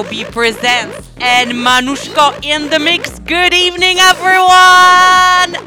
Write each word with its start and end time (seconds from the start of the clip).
B 0.00 0.24
presents 0.24 1.10
and 1.20 1.52
Manushka 1.52 2.42
in 2.42 2.70
the 2.70 2.78
mix. 2.78 3.18
Good 3.18 3.52
evening, 3.52 3.98
everyone! 3.98 5.61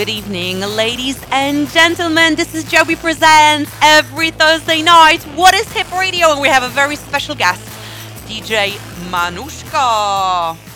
Good 0.00 0.08
evening, 0.08 0.60
ladies 0.60 1.22
and 1.30 1.68
gentlemen. 1.68 2.34
This 2.34 2.54
is 2.54 2.64
Jobee 2.64 2.96
Presents 2.96 3.70
every 3.82 4.30
Thursday 4.30 4.80
night. 4.80 5.22
What 5.36 5.54
is 5.54 5.70
Hip 5.72 5.92
Radio? 5.92 6.32
And 6.32 6.40
we 6.40 6.48
have 6.48 6.62
a 6.62 6.70
very 6.70 6.96
special 6.96 7.34
guest, 7.34 7.60
DJ 8.26 8.78
Manushka. 9.10 10.69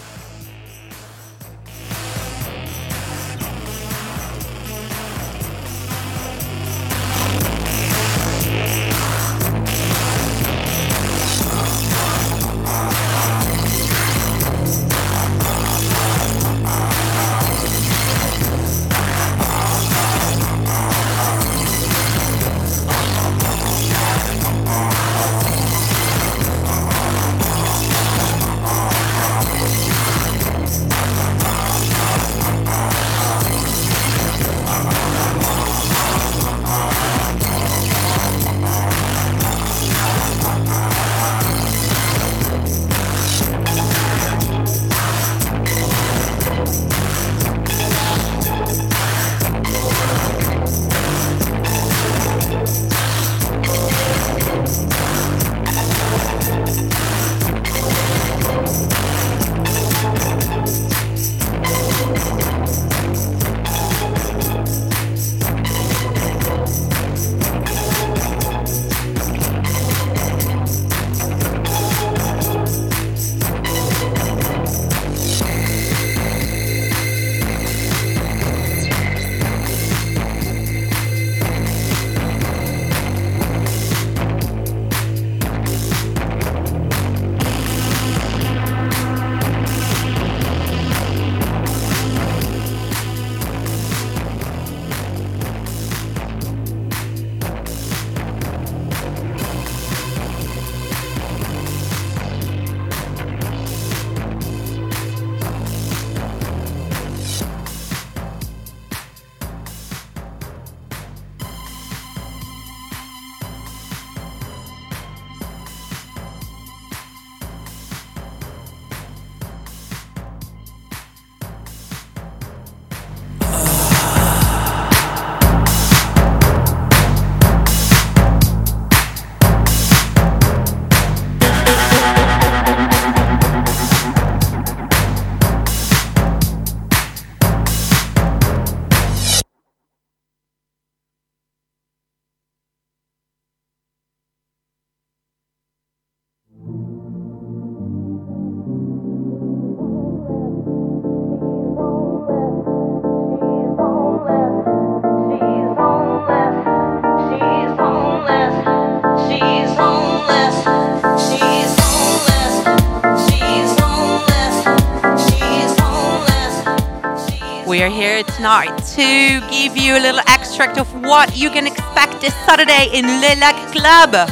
Tonight 168.45 168.77
to 168.93 169.41
give 169.51 169.75
you 169.75 169.97
a 169.97 170.01
little 170.01 170.21
extract 170.27 170.77
of 170.77 170.87
what 171.03 171.35
you 171.35 171.49
can 171.49 171.67
expect 171.67 172.21
this 172.21 172.35
Saturday 172.45 172.91
in 172.93 173.07
Le 173.07 173.41
Lac 173.41 173.57
Club. 173.73 174.29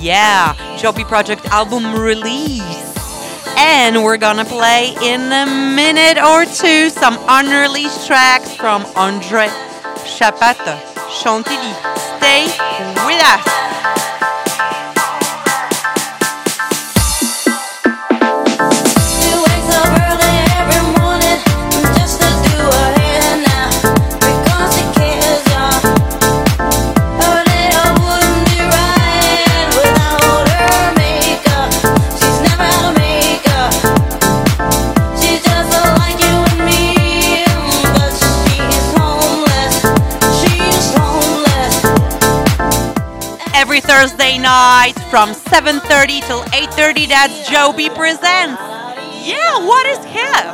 Yeah, 0.00 0.54
Jobee 0.76 1.04
Project 1.04 1.46
album 1.46 1.94
release. 1.94 2.92
And 3.56 4.02
we're 4.02 4.16
gonna 4.16 4.44
play 4.44 4.96
in 5.00 5.30
a 5.30 5.46
minute 5.46 6.18
or 6.18 6.44
two 6.44 6.90
some 6.90 7.16
unreleased 7.28 8.04
tracks 8.04 8.52
from 8.52 8.84
Andre 8.96 9.46
Chapata 10.10 10.82
Chantilly. 11.08 11.72
Stay 12.18 12.46
with 13.06 13.22
us. 13.22 14.01
Thursday 43.92 44.38
night 44.38 44.94
from 45.10 45.34
7.30 45.34 46.26
till 46.26 46.40
8.30. 46.44 47.08
That's 47.08 47.50
Jobee 47.50 47.94
Presents. 47.94 48.58
Yeah, 49.28 49.66
what 49.66 49.86
is 49.86 49.98
hip? 50.06 50.44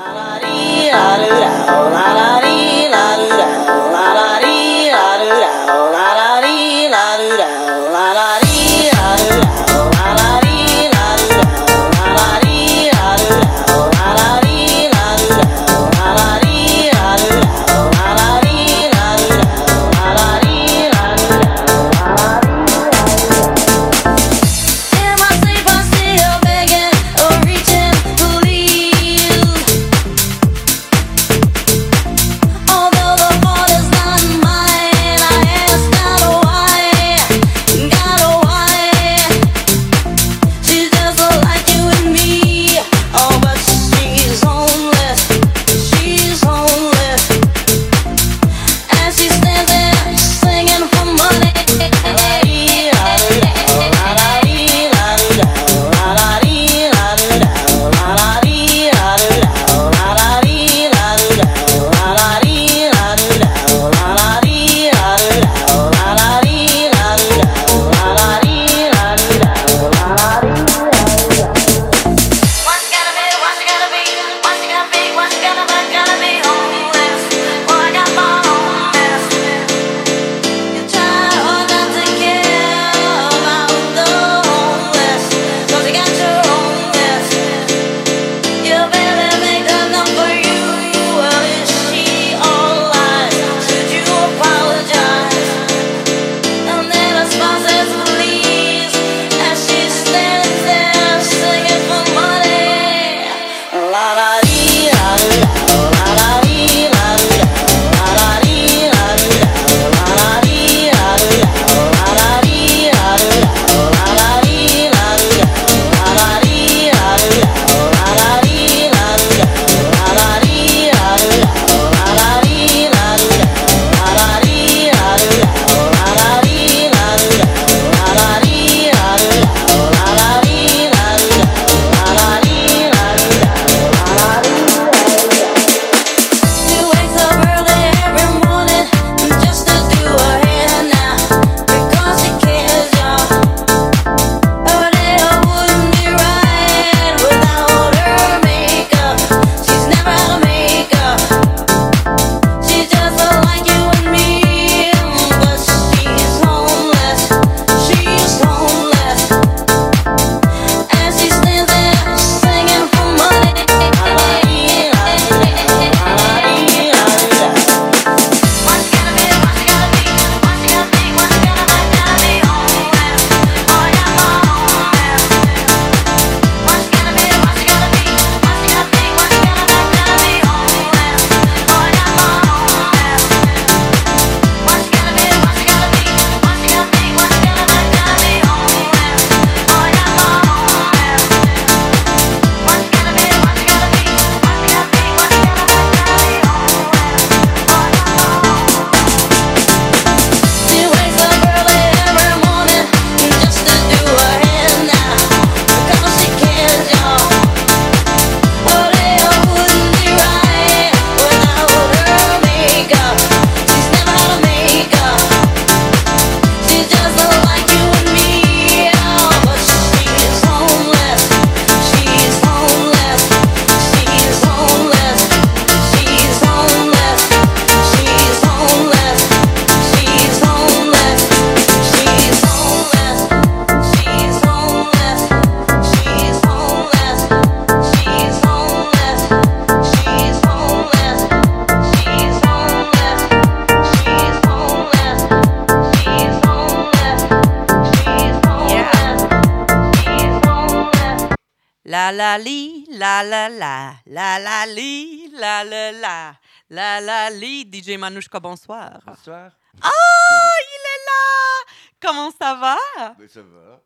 La 252.08 252.12
la 252.12 252.38
li, 252.38 252.86
la 252.88 253.22
la 253.22 253.48
la, 253.50 253.94
la 254.06 254.38
la 254.38 254.64
li, 254.64 255.28
la 255.28 255.62
la 255.62 255.92
la, 255.92 256.34
la 256.70 257.00
la 257.00 257.28
li. 257.28 257.64
DJ 257.70 257.98
Manouchka, 257.98 258.40
bonsoir. 258.40 259.02
Bonsoir. 259.04 259.52
Oh, 259.84 260.54
il 260.72 260.84
est 260.94 261.04
là 261.04 261.74
Comment 262.00 262.30
ça 262.30 262.54
va? 262.54 262.78
Ben, 263.18 263.28
ça 263.28 263.42
va. 263.42 263.82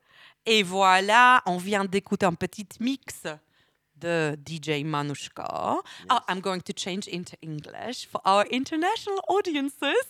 Et 0.47 0.63
voilà, 0.63 1.43
on 1.47 1.57
vient 1.57 1.85
d'écouter 1.85 2.25
un 2.25 2.35
petit 2.35 2.65
mix 2.79 3.25
de 3.97 4.37
DJ 4.47 4.85
Manushka. 4.85 5.79
Oh, 6.09 6.19
I'm 6.29 6.39
going 6.41 6.61
to 6.61 6.73
change 6.73 7.09
into 7.09 7.37
English 7.43 8.07
for 8.07 8.21
our 8.25 8.47
international 8.53 9.19
audiences. 9.27 10.07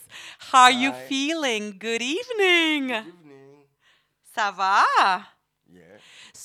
How 0.52 0.64
are 0.64 0.70
you 0.70 0.92
feeling? 1.08 1.78
Good 1.78 2.02
evening. 2.02 2.88
Good 2.88 3.06
evening. 3.06 3.64
Ça 4.36 4.50
va? 4.50 4.84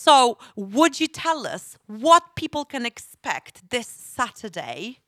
So, 0.08 0.38
would 0.56 1.02
you 1.02 1.08
tell 1.08 1.46
us 1.46 1.78
what 1.86 2.24
people 2.38 2.64
can 2.64 2.86
expect 2.86 3.70
this 3.70 3.88
Saturday 3.88 5.00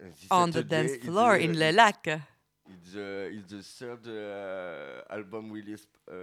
this 0.00 0.26
on 0.30 0.52
the 0.52 0.62
dance 0.64 0.96
floor 0.96 1.36
in 1.36 1.52
Le 1.58 1.70
Lac? 1.70 2.06
It's, 2.06 2.94
uh, 2.94 3.28
it's 3.30 3.50
the 3.50 3.62
third 3.62 4.08
uh, 4.08 5.12
album 5.14 5.52
release 5.52 5.86
uh, 6.10 6.14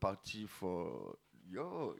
party 0.00 0.46
for 0.46 1.16
your 1.50 1.96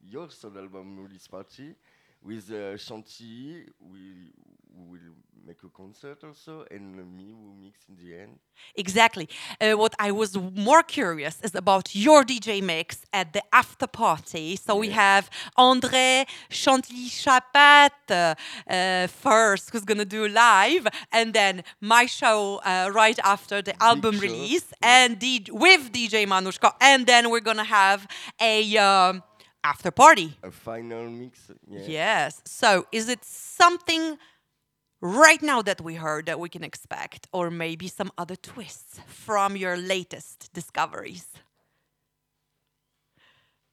your 0.00 0.28
third 0.30 0.56
album 0.56 1.04
release 1.04 1.26
party 1.26 1.74
with 2.22 2.50
uh, 2.50 2.78
Chantilly. 2.78 3.66
We 3.78 4.32
will 4.74 5.12
make 5.46 5.62
a 5.64 5.68
concert 5.68 6.22
also, 6.24 6.64
and 6.70 6.96
me 7.16 7.32
will 7.32 7.54
mix 7.54 7.80
in 7.88 7.96
the 7.96 8.18
end. 8.22 8.38
Exactly. 8.74 9.28
Uh, 9.60 9.72
what 9.72 9.94
I 9.98 10.10
was 10.12 10.36
more 10.54 10.82
curious 10.82 11.40
is 11.42 11.54
about 11.54 11.94
your 11.94 12.24
DJ 12.24 12.62
mix 12.62 13.04
at 13.12 13.32
the 13.32 13.42
after 13.52 13.86
party. 13.86 14.56
So 14.56 14.76
we 14.76 14.90
have 14.90 15.30
André 15.56 16.26
Chantilly 16.50 17.08
Chapat 17.08 17.90
uh, 18.10 18.34
uh, 18.70 19.06
first, 19.06 19.70
who's 19.70 19.84
going 19.84 19.98
to 19.98 20.04
do 20.04 20.28
live, 20.28 20.86
and 21.12 21.32
then 21.32 21.62
my 21.80 22.06
show 22.06 22.60
uh, 22.64 22.90
right 22.92 23.18
after 23.24 23.62
the 23.62 23.80
album 23.82 24.16
show, 24.16 24.22
release, 24.22 24.66
yeah. 24.82 25.04
and 25.04 25.18
D- 25.18 25.46
with 25.50 25.92
DJ 25.92 26.26
Manushka, 26.26 26.72
and 26.80 27.06
then 27.06 27.30
we're 27.30 27.40
going 27.40 27.56
to 27.56 27.70
have 27.80 28.06
a 28.40 28.76
um, 28.76 29.22
after 29.64 29.90
party. 29.90 30.36
A 30.42 30.50
final 30.50 31.08
mix. 31.10 31.50
Yeah. 31.66 31.80
Yes. 31.86 32.42
So 32.44 32.86
is 32.92 33.08
it 33.08 33.24
something 33.24 34.18
right 35.00 35.42
now 35.42 35.62
that 35.62 35.80
we 35.80 35.94
heard 35.94 36.26
that 36.26 36.40
we 36.40 36.48
can 36.48 36.64
expect, 36.64 37.26
or 37.32 37.50
maybe 37.50 37.88
some 37.88 38.10
other 38.18 38.36
twists 38.36 39.00
from 39.06 39.56
your 39.56 39.76
latest 39.76 40.52
discoveries? 40.52 41.26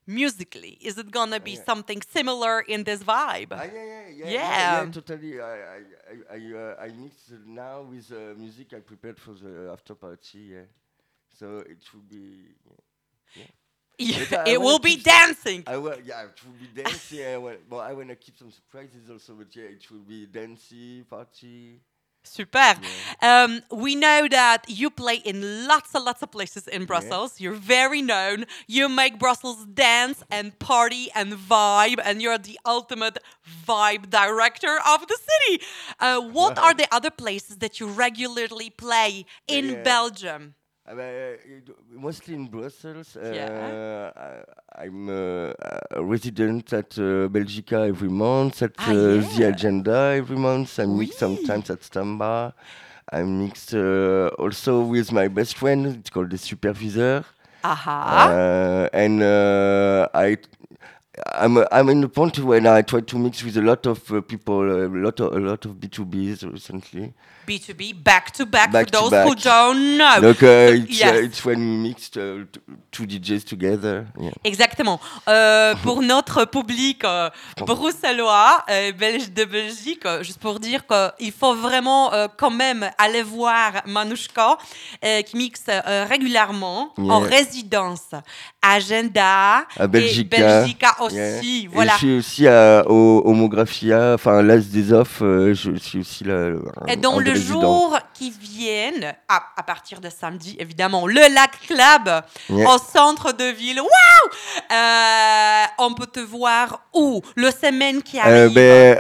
Musically, 0.08 0.78
is 0.82 0.98
it 1.00 1.10
gonna 1.12 1.40
be 1.40 1.56
Yeah. 1.56 1.64
something 1.66 2.02
similar 2.02 2.62
in 2.62 2.84
this 2.84 3.04
vibe? 3.04 3.52
Ah, 3.52 3.64
yeah, 3.64 3.84
yeah, 3.84 4.08
yeah, 4.10 4.32
Yeah. 4.32 4.86
yeah, 4.86 4.86
totally. 4.92 5.40
I, 5.42 5.56
I, 5.78 5.82
I, 6.12 6.36
I, 6.38 6.54
uh, 6.54 6.76
I 6.80 6.88
mix 6.90 7.32
now 7.46 7.82
with 7.84 8.12
uh, 8.12 8.34
music 8.38 8.74
I 8.74 8.80
prepared 8.82 9.20
for 9.20 9.34
the 9.34 9.70
after 9.72 9.96
party. 9.96 10.40
Yeah, 10.54 10.66
so 11.30 11.60
it 11.60 11.84
should 11.84 12.08
be. 12.08 12.54
Yeah, 13.36 13.46
I 14.00 14.44
it 14.48 14.62
will 14.62 14.80
be 14.80 14.98
dancing. 14.98 15.64
I 15.68 15.78
will, 15.78 15.98
yeah, 16.04 16.24
it 16.24 16.40
will 16.46 16.54
be 16.60 16.84
dancing. 16.84 17.26
I 17.26 17.38
wa- 17.38 17.54
well, 17.70 17.82
I 17.82 17.94
want 17.94 18.10
to 18.10 18.16
keep 18.16 18.38
some 18.38 18.52
surprises 18.52 19.10
also, 19.10 19.34
but 19.34 19.56
yeah, 19.56 19.64
it 19.66 19.90
will 19.92 20.00
be 20.08 20.26
dancing 20.26 21.06
party. 21.10 21.80
Super. 22.28 22.74
Um, 23.22 23.62
we 23.72 23.94
know 23.94 24.28
that 24.28 24.64
you 24.68 24.90
play 24.90 25.18
in 25.18 25.68
lots 25.68 25.94
and 25.94 26.04
lots 26.04 26.24
of 26.24 26.32
places 26.32 26.68
in 26.68 26.86
Brussels. 26.86 27.40
You're 27.40 27.54
very 27.54 28.02
known. 28.02 28.46
You 28.66 28.90
make 28.90 29.20
Brussels 29.20 29.64
dance 29.72 30.24
and 30.32 30.58
party 30.58 31.10
and 31.14 31.34
vibe, 31.34 32.00
and 32.04 32.24
you're 32.24 32.40
the 32.40 32.60
ultimate 32.66 33.20
vibe 33.68 34.10
director 34.10 34.80
of 34.88 35.06
the 35.08 35.20
city. 35.30 35.64
Uh, 36.00 36.20
what 36.20 36.58
Wow. 36.58 36.64
are 36.64 36.74
the 36.74 36.88
other 36.92 37.12
places 37.12 37.58
that 37.58 37.80
you 37.80 37.86
regularly 37.88 38.72
play 38.72 39.28
in 39.48 39.66
Yeah. 39.70 39.84
Belgium? 39.84 40.56
Uh, 40.88 40.94
uh, 40.94 41.36
mostly 41.92 42.36
in 42.36 42.46
Brussels. 42.48 43.16
Uh, 43.18 43.32
Yeah. 43.34 44.12
I, 44.16 44.84
I'm 44.86 45.10
uh, 45.10 45.54
a 45.92 46.04
resident 46.04 46.72
at 46.74 46.98
uh, 47.00 47.28
Belgica 47.28 47.88
every 47.88 48.10
month, 48.10 48.62
at 48.62 48.74
Ah, 48.78 48.92
uh, 48.92 48.94
yeah. 48.94 49.38
The 49.38 49.48
Agenda 49.50 49.98
every 50.16 50.38
month. 50.38 50.80
I 50.80 50.86
mix 50.86 51.12
Oui. 51.12 51.18
sometimes 51.18 51.70
at 51.72 51.82
Stamba. 51.82 52.54
I 53.12 53.24
mix 53.24 53.74
uh, 53.74 54.30
also 54.38 54.82
with 54.82 55.12
my 55.12 55.28
best 55.28 55.58
friend. 55.58 55.88
It's 55.88 56.10
called 56.12 56.30
the 56.30 56.38
Supervisor. 56.38 57.24
Aha. 57.64 57.98
Uh, 58.30 58.90
and 58.94 59.24
uh, 59.24 60.08
I, 60.14 60.38
I'm 61.34 61.58
uh, 61.58 61.66
I'm 61.72 61.90
in 61.90 62.02
the 62.02 62.10
point 62.10 62.38
when 62.40 62.68
I 62.68 62.82
try 62.82 63.02
to 63.02 63.18
mix 63.18 63.44
with 63.44 63.58
a 63.58 63.62
lot 63.62 63.86
of 63.86 64.12
uh, 64.12 64.22
people, 64.22 64.62
a 64.64 64.88
lot 64.88 65.20
of 65.20 65.34
a 65.34 65.40
lot 65.40 65.66
of 65.66 65.72
B2Bs 65.76 66.52
recently. 66.52 67.14
B2B, 67.46 68.04
back 68.04 68.32
to 68.32 68.46
back, 68.46 68.72
Back 68.72 68.88
for 68.88 68.92
those 68.92 69.12
who 69.24 69.36
back. 69.36 69.44
don't 69.44 69.98
know. 69.98 70.20
Donc 70.20 70.42
uh, 70.42 70.74
it's, 70.74 71.00
yes. 71.00 71.12
uh, 71.14 71.24
it's 71.24 71.46
when 71.46 71.60
we 71.60 71.90
mixed 71.90 72.18
uh, 72.18 72.46
two 72.92 73.06
DJs 73.06 73.46
together. 73.46 74.08
Yeah. 74.20 74.32
Exactement. 74.44 75.00
Euh, 75.28 75.76
pour 75.84 76.02
notre 76.02 76.46
public 76.46 77.04
euh, 77.04 77.30
bruxellois, 77.58 78.64
euh, 78.70 78.92
belge 78.94 79.32
de 79.32 79.46
Belgique, 79.46 80.06
euh, 80.06 80.24
juste 80.24 80.40
pour 80.40 80.60
dire 80.60 80.82
qu'il 80.88 81.32
faut 81.32 81.54
vraiment 81.56 82.12
quand 82.38 82.52
même 82.52 82.90
aller 82.98 83.22
voir 83.22 83.84
Manushka, 83.86 84.58
qui 85.26 85.38
mixe 85.38 85.66
régulièrement 86.10 86.94
en 86.98 87.20
résidence. 87.20 88.10
Agenda 88.68 89.68
À 89.78 89.84
et 89.84 89.88
Belgica. 89.88 90.96
Yeah. 91.14 91.42
Et 91.42 91.70
je 91.90 91.98
suis 91.98 92.18
aussi 92.18 92.48
à 92.48 92.84
au, 92.88 93.22
Homographia, 93.26 94.14
enfin 94.16 94.42
l'As 94.42 94.68
des 94.70 94.94
Offs, 94.94 95.22
euh, 95.22 95.54
je 95.54 95.76
suis 95.76 96.00
aussi 96.00 96.24
là. 96.24 96.48
un- 96.82 96.86
Et 96.88 96.96
dans 96.96 97.20
le 97.20 97.34
jour 97.36 97.98
qui 98.14 98.32
viennent, 98.40 99.14
à, 99.28 99.42
à 99.58 99.64
partir 99.64 100.00
de 100.02 100.10
samedi, 100.10 100.56
évidemment, 100.60 101.08
le 101.08 101.16
Lac 101.34 101.52
Club 101.68 102.24
Yeah. 102.50 102.70
au 102.70 102.78
centre 102.78 103.32
de 103.34 103.46
ville. 103.56 103.80
Waouh 103.80 104.30
Euh, 104.72 105.64
On 105.80 105.94
peut 105.94 106.06
te 106.08 106.20
voir 106.20 106.82
où? 106.94 107.22
Le 107.36 107.50
semaine 107.52 108.02
qui 108.02 108.18
Euh, 108.20 108.46
arrive? 108.46 108.54
ben, 108.56 108.98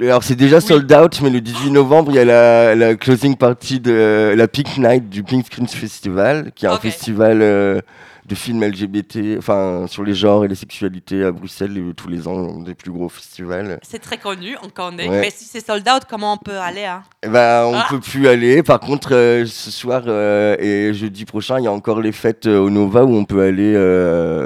alors, 0.00 0.22
c'est 0.22 0.34
déjà 0.34 0.60
sold 0.60 0.90
out, 0.92 1.20
mais 1.22 1.30
le 1.30 1.40
18 1.40 1.70
novembre, 1.70 2.10
il 2.12 2.16
y 2.16 2.18
a 2.18 2.24
la, 2.24 2.74
la 2.74 2.94
closing 2.94 3.36
party 3.36 3.80
de 3.80 4.34
la 4.36 4.48
Pink 4.48 4.76
Night 4.78 5.08
du 5.08 5.22
Pink 5.22 5.46
Screens 5.46 5.68
Festival, 5.68 6.52
qui 6.54 6.66
est 6.66 6.68
un 6.68 6.78
festival 6.78 7.40
euh, 7.42 7.80
de 8.26 8.34
films 8.34 8.62
LGBT, 8.64 9.36
enfin 9.38 9.86
sur 9.88 10.04
les 10.04 10.14
genres 10.14 10.44
et 10.44 10.48
les 10.48 10.54
sexualités 10.54 11.24
à 11.24 11.32
Bruxelles, 11.32 11.76
et 11.76 11.94
tous 11.94 12.08
les 12.08 12.28
ans, 12.28 12.60
des 12.60 12.74
plus 12.74 12.92
gros 12.92 13.08
festivals. 13.08 13.78
C'est 13.82 13.98
très 13.98 14.18
connu, 14.18 14.56
on 14.62 14.68
connaît. 14.68 15.08
Ouais. 15.08 15.20
Mais 15.20 15.30
si 15.30 15.44
c'est 15.44 15.64
sold 15.64 15.88
out, 15.88 16.02
comment 16.08 16.34
on 16.34 16.36
peut 16.36 16.58
aller 16.58 16.84
hein? 16.84 17.02
Ben, 17.24 17.64
on 17.66 17.74
Ah. 17.74 17.86
peut 17.90 18.00
plus 18.00 18.28
aller. 18.28 18.62
Par 18.62 18.78
contre, 18.80 19.12
euh, 19.14 19.44
ce 19.46 19.70
soir 19.70 20.02
euh, 20.06 20.56
et 20.58 20.94
jeudi 20.94 21.24
prochain, 21.24 21.58
il 21.58 21.64
y 21.64 21.68
a 21.68 21.72
encore 21.72 22.00
les 22.00 22.12
fêtes 22.12 22.46
euh, 22.46 22.58
au 22.60 22.70
Nova 22.70 23.04
où 23.04 23.14
on 23.14 23.24
peut 23.24 23.42
aller 23.42 23.72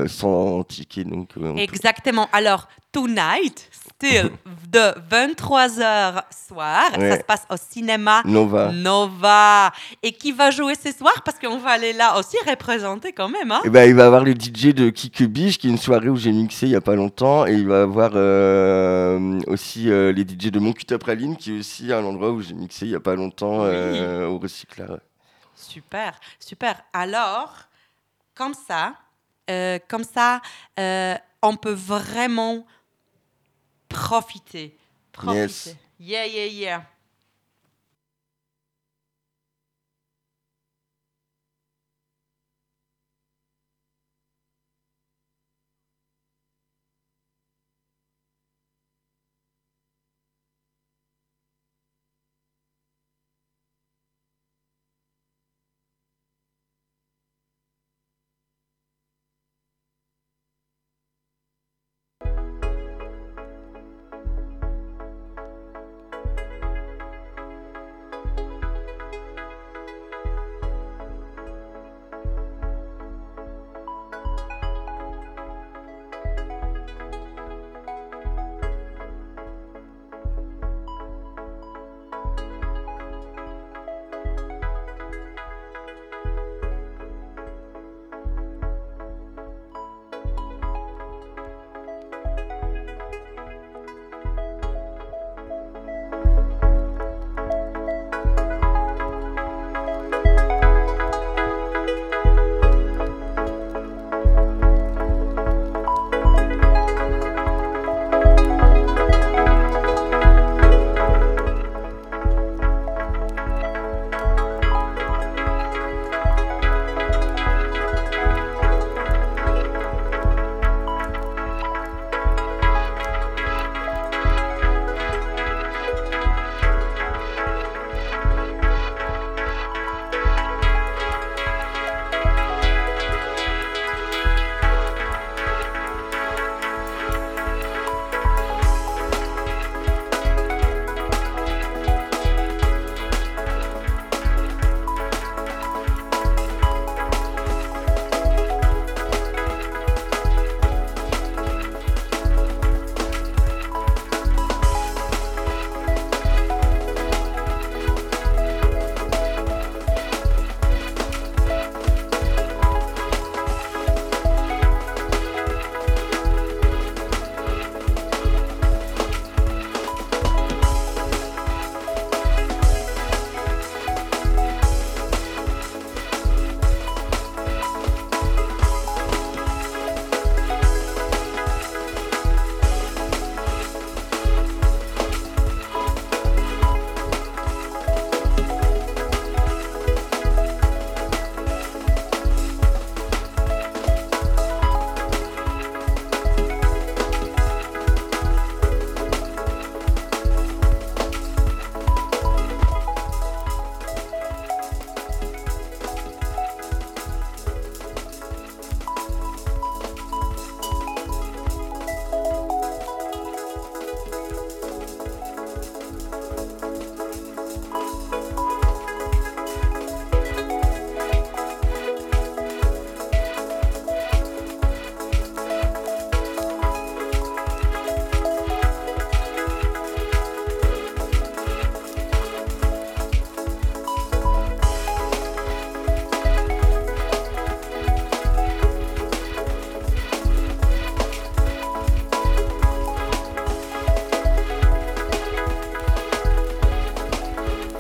sans 0.08 0.62
ticket. 0.64 1.04
Donc, 1.04 1.28
peut- 1.28 1.40
Exactement. 1.56 2.28
Alors, 2.32 2.68
tonight, 2.92 3.68
de 4.02 4.94
23h 5.10 6.22
soir, 6.30 6.90
ça 6.92 7.18
se 7.18 7.24
passe 7.24 7.46
au 7.50 7.56
cinéma 7.56 8.22
Nova. 8.26 8.70
Nova. 8.70 9.72
Et 10.02 10.12
qui 10.12 10.32
va 10.32 10.50
jouer 10.50 10.74
ce 10.74 10.92
soir? 10.92 11.22
Parce 11.24 11.38
qu'on 11.38 11.58
va 11.58 11.70
aller 11.70 11.92
là 11.94 12.18
aussi 12.18 12.36
représenter 12.46 13.12
quand 13.12 13.28
même. 13.28 13.50
Hein 13.50 13.62
Et 13.64 13.70
ben, 13.70 13.88
il 13.88 13.94
va 13.94 14.02
y 14.02 14.06
avoir 14.06 14.22
le 14.22 14.32
DJ 14.32 14.74
de 14.74 14.90
Kikebich, 14.90 15.58
qui 15.58 15.68
est 15.68 15.70
une 15.70 15.78
soirée 15.78 16.10
où 16.10 16.16
j'ai 16.16 16.32
mixé 16.32 16.66
il 16.66 16.72
y 16.72 16.76
a 16.76 16.80
pas 16.80 16.94
longtemps, 16.94 17.46
et 17.46 17.54
il 17.54 17.66
va 17.66 17.78
y 17.78 17.82
avoir 17.82 18.10
euh, 18.14 19.40
aussi 19.46 19.90
euh, 19.90 20.12
les 20.12 20.22
DJ 20.22 20.50
de 20.50 20.58
Mon 20.58 20.72
Praline, 20.72 21.36
qui 21.36 21.56
est 21.56 21.58
aussi 21.60 21.92
un 21.92 22.04
endroit 22.04 22.30
où 22.30 22.42
j'ai 22.42 22.54
mixé 22.54 22.86
il 22.86 22.92
y 22.92 22.96
a 22.96 23.00
pas 23.00 23.14
longtemps 23.14 23.64
euh, 23.64 24.26
au 24.26 24.38
recyclage. 24.38 25.00
Super, 25.54 26.20
super. 26.38 26.82
Alors, 26.92 27.54
comme 28.34 28.52
ça, 28.54 28.92
comme 29.88 30.04
ça, 30.04 30.42
on 31.42 31.56
peut 31.56 31.72
vraiment 31.72 32.66
Profiter. 33.88 34.70
Yes. 35.24 35.74
Yeah, 35.98 36.24
yeah, 36.24 36.44
yeah. 36.44 36.82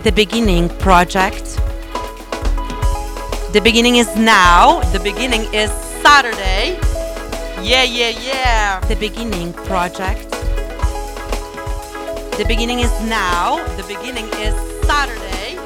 The 0.06 0.12
Beginning 0.12 0.68
Project. 0.78 1.56
The 3.52 3.60
beginning 3.60 3.96
is 3.96 4.14
now. 4.14 4.78
The 4.92 5.00
beginning 5.00 5.52
is 5.52 5.68
Saturday. 6.00 6.78
Yeah, 7.60 7.82
yeah, 7.82 8.10
yeah. 8.10 8.78
The 8.86 8.94
Beginning 8.94 9.52
Project. 9.66 10.30
The 12.38 12.44
beginning 12.46 12.78
is 12.78 12.92
now. 13.02 13.66
The 13.76 13.82
beginning 13.82 14.26
is 14.38 14.54
Saturday. 14.86 15.58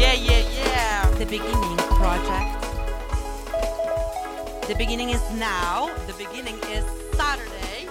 Yeah, 0.00 0.14
yeah, 0.14 0.48
yeah. 0.56 1.10
The 1.18 1.26
Beginning 1.26 1.76
Project. 2.00 2.56
The 4.66 4.74
beginning 4.78 5.10
is 5.10 5.30
now. 5.32 5.90
The 6.06 6.14
beginning 6.14 6.56
is 6.72 6.86
Saturday. 7.12 7.86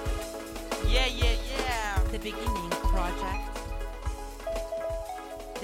Yeah, 0.88 1.06
yeah, 1.06 1.36
yeah. 1.54 2.02
The 2.12 2.18
Beginning 2.18 2.72
Project. 2.90 3.51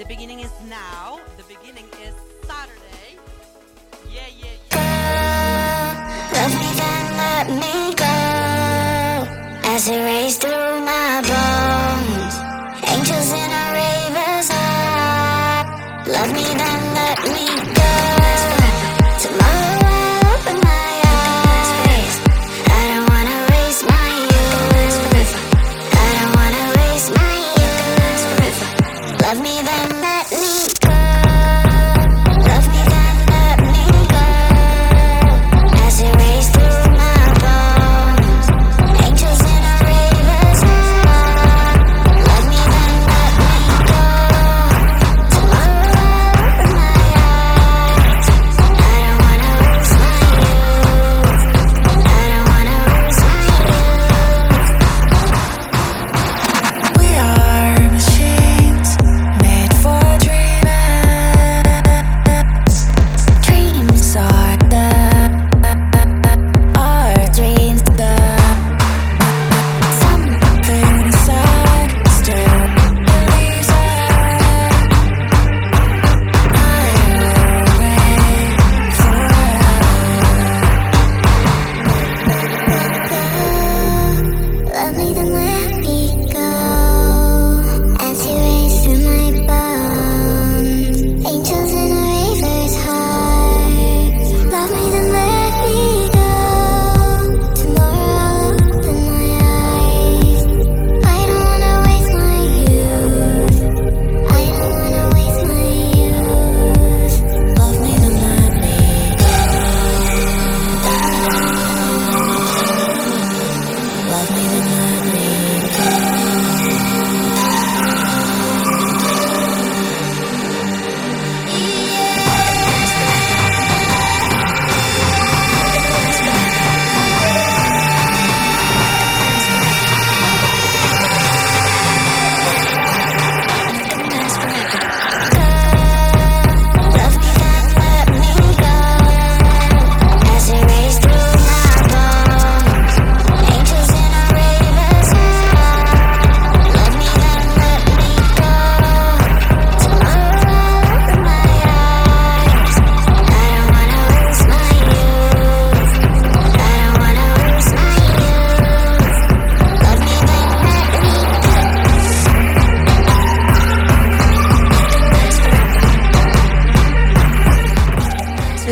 Beginning 0.08 0.40
is 0.40 0.50
now. 0.70 1.20
The 1.36 1.42
beginning 1.42 1.84
is 2.02 2.14
Saturday. 2.42 3.18
Yeah, 4.10 4.22
yeah, 4.38 4.56
yeah. 4.72 6.30
Love 6.32 6.54
me 6.62 6.70
then 6.80 7.04
let 7.18 7.46
me 7.60 7.94
go 7.94 8.16
As 9.68 9.88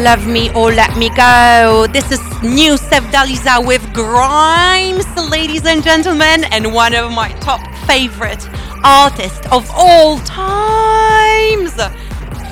Love 0.07 0.29
Me 0.29 0.53
or 0.55 0.71
Let 0.71 0.97
Me 0.97 1.09
Go. 1.11 1.89
This 1.91 2.13
is 2.13 2.21
new 2.41 2.75
Sevdaliza 2.75 3.67
with 3.67 3.83
Grimes, 3.93 5.05
ladies 5.29 5.67
and 5.67 5.83
gentlemen, 5.83 6.45
and 6.53 6.73
one 6.73 6.95
of 6.95 7.11
my 7.11 7.31
top 7.41 7.61
favorite 7.89 8.49
artists 8.85 9.45
of 9.51 9.69
all 9.75 10.21
times. 10.21 11.75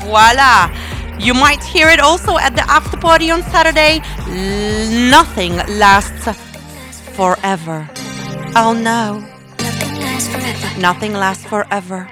Voila. 0.02 0.68
You 1.20 1.32
might 1.32 1.62
hear 1.62 1.88
it 1.90 2.00
also 2.00 2.38
at 2.38 2.56
the 2.56 2.68
after 2.68 2.96
party 2.96 3.30
on 3.30 3.44
Saturday. 3.44 4.00
Nothing 5.08 5.54
lasts 5.78 6.26
forever. 7.14 7.88
Oh 8.56 8.72
no, 8.74 9.22
Nothing 9.60 10.02
lasts 10.02 10.28
forever. 10.34 10.80
nothing 10.80 11.12
lasts 11.12 11.44
forever. 11.46 12.10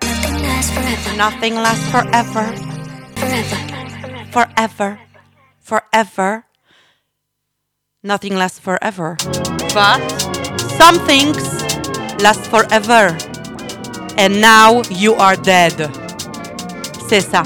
Nothing 0.00 0.42
lasts 0.44 0.70
forever. 0.70 1.16
Nothing 1.16 1.54
lasts 1.56 1.90
forever. 1.90 3.69
Forever. 4.30 5.00
forever. 5.60 6.44
Nothing 8.02 8.34
lasts 8.34 8.58
forever. 8.58 9.16
But 9.74 10.00
some 10.78 10.98
things 11.06 11.42
last 12.22 12.46
forever. 12.50 13.16
And 14.16 14.40
now 14.40 14.82
you 14.90 15.14
are 15.14 15.36
dead. 15.36 15.76
C'est 17.08 17.20
ça. 17.22 17.44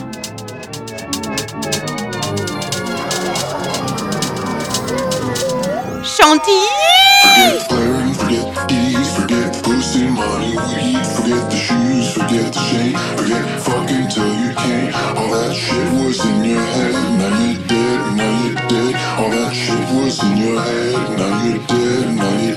Chantilly! 6.03 6.94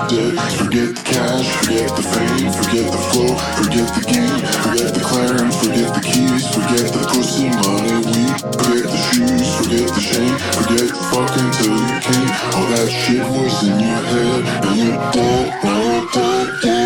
Dead, 0.06 0.36
now. 0.36 0.50
Forget 0.50 0.96
the 0.96 1.04
cash, 1.04 1.48
forget 1.58 1.90
the 1.98 2.04
fame, 2.04 2.52
forget 2.54 2.86
the 2.92 3.02
flow, 3.10 3.34
forget 3.58 3.88
the 3.98 4.04
game, 4.06 4.40
forget 4.62 4.94
the 4.94 5.02
clarence, 5.02 5.56
forget 5.58 5.90
the 5.94 6.02
keys, 6.02 6.44
forget 6.54 6.86
the 6.94 7.02
pussy, 7.10 7.50
money, 7.50 7.98
weed, 8.06 8.38
forget 8.62 8.86
the 8.86 9.00
shoes, 9.10 9.50
forget 9.58 9.88
the 9.90 10.02
shame, 10.02 10.38
forget 10.54 10.88
fucking 11.10 11.50
till 11.58 11.74
you 11.74 11.98
can't. 12.06 12.34
All 12.54 12.68
that 12.74 12.90
shit 12.90 13.26
was 13.26 13.56
in 13.66 13.80
your 13.80 14.02
head, 14.12 14.44
now 14.62 14.74
you're 14.74 15.12
dead, 15.12 15.64
now 15.64 15.80
you're 15.82 16.12
dead, 16.12 16.48
yeah. 16.64 16.77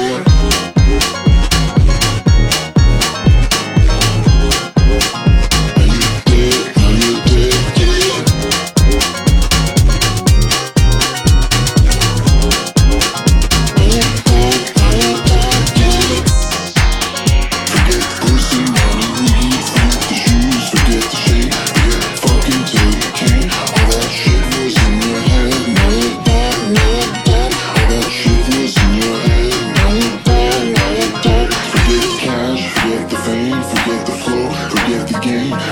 一 35.31 35.70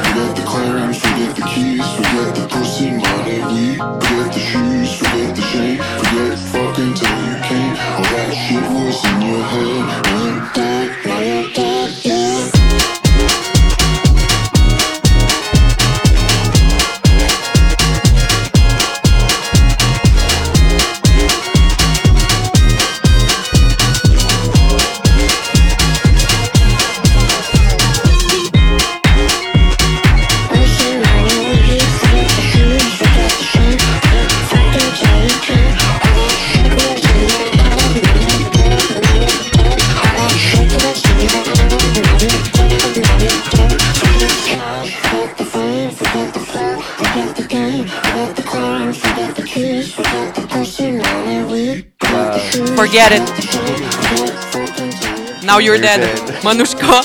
dead. 55.82 56.02
Manouchka. 56.44 57.02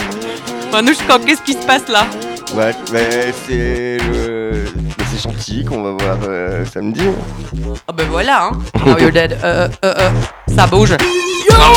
Manouchka, 0.72 1.18
qu'est-ce 1.24 1.42
qui 1.42 1.52
se 1.54 1.66
passe 1.66 1.88
là 1.88 2.06
Ouais, 2.54 2.74
mais 2.92 3.32
c'est 3.46 3.98
le... 3.98 4.64
c'est 5.10 5.22
Chantilly 5.22 5.64
qu'on 5.64 5.82
va 5.82 5.90
voir 6.04 6.18
euh, 6.28 6.64
samedi. 6.64 7.02
Ah 7.88 7.92
ben 7.92 8.06
voilà, 8.10 8.44
hein. 8.44 8.50
Now 8.86 8.98
you're 8.98 9.10
dead? 9.12 9.32
Euh, 9.42 9.68
euh, 9.84 9.94
euh, 9.94 9.94
euh. 9.98 10.54
Ça 10.54 10.66
bouge. 10.66 10.90
Now 10.92 11.72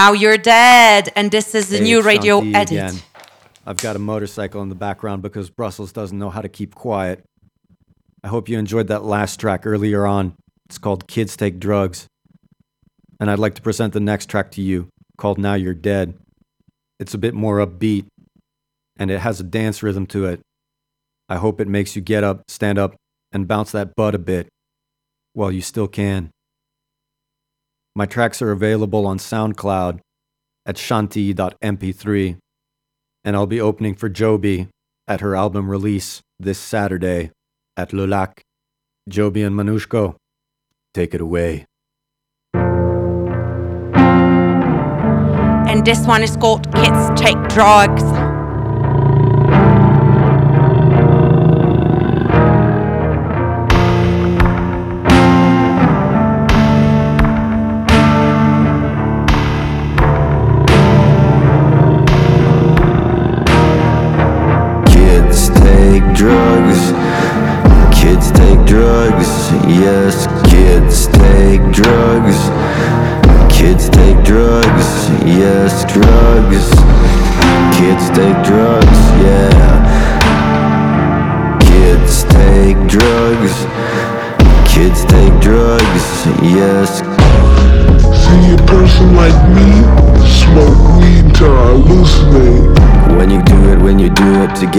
Now 0.00 0.12
you're 0.12 0.38
dead. 0.38 1.12
And 1.14 1.30
this 1.30 1.54
is 1.54 1.68
the 1.68 1.78
new 1.78 2.00
radio 2.00 2.40
edit. 2.40 2.70
again. 2.70 2.94
I've 3.66 3.76
got 3.76 3.96
a 3.96 3.98
motorcycle 3.98 4.62
in 4.62 4.70
the 4.70 4.74
background 4.74 5.20
because 5.20 5.50
Brussels 5.50 5.92
doesn't 5.92 6.18
know 6.18 6.30
how 6.30 6.40
to 6.40 6.48
keep 6.48 6.74
quiet. 6.74 7.22
I 8.24 8.28
hope 8.28 8.48
you 8.48 8.58
enjoyed 8.58 8.88
that 8.88 9.04
last 9.04 9.38
track 9.38 9.66
earlier 9.66 10.06
on. 10.06 10.36
It's 10.70 10.78
called 10.78 11.06
Kids 11.06 11.36
Take 11.36 11.60
Drugs. 11.60 12.06
And 13.20 13.30
I'd 13.30 13.38
like 13.38 13.56
to 13.56 13.60
present 13.60 13.92
the 13.92 14.00
next 14.00 14.30
track 14.30 14.52
to 14.52 14.62
you 14.62 14.88
called 15.18 15.36
Now 15.36 15.52
You're 15.52 15.74
Dead. 15.74 16.14
It's 16.98 17.12
a 17.12 17.18
bit 17.18 17.34
more 17.34 17.58
upbeat 17.58 18.06
and 18.98 19.10
it 19.10 19.18
has 19.18 19.38
a 19.38 19.44
dance 19.44 19.82
rhythm 19.82 20.06
to 20.06 20.24
it. 20.24 20.40
I 21.28 21.36
hope 21.36 21.60
it 21.60 21.68
makes 21.68 21.94
you 21.94 22.00
get 22.00 22.24
up, 22.24 22.44
stand 22.48 22.78
up, 22.78 22.96
and 23.32 23.46
bounce 23.46 23.72
that 23.72 23.94
butt 23.96 24.14
a 24.14 24.18
bit 24.18 24.48
while 25.34 25.52
you 25.52 25.60
still 25.60 25.88
can. 25.88 26.30
My 27.94 28.06
tracks 28.06 28.40
are 28.40 28.52
available 28.52 29.06
on 29.06 29.18
SoundCloud 29.18 30.00
at 30.64 30.76
shanti.mp3, 30.76 32.36
and 33.24 33.36
I'll 33.36 33.46
be 33.46 33.60
opening 33.60 33.94
for 33.94 34.08
Jobee 34.08 34.68
at 35.08 35.20
her 35.20 35.34
album 35.34 35.68
release 35.68 36.20
this 36.38 36.58
Saturday 36.58 37.32
at 37.76 37.90
Lulac. 37.90 38.40
Jobee 39.08 39.44
and 39.44 39.56
Manushko, 39.56 40.14
take 40.94 41.14
it 41.14 41.20
away. 41.20 41.66
And 45.70 45.84
this 45.84 46.06
one 46.06 46.22
is 46.22 46.36
called 46.36 46.72
Kids 46.74 47.20
Take 47.20 47.42
Drugs. 47.48 48.04